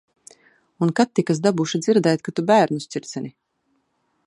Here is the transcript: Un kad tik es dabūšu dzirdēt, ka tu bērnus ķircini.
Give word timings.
Un 0.85 0.93
kad 0.99 1.11
tik 1.19 1.29
es 1.33 1.41
dabūšu 1.47 1.81
dzirdēt, 1.83 2.25
ka 2.29 2.35
tu 2.39 2.47
bērnus 2.55 2.91
ķircini. 2.95 3.33